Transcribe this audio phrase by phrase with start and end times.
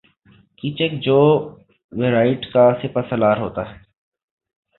[0.57, 1.19] کیچک جو
[1.91, 3.77] ویراٹ کا سپاہ سالار ہوتا ہے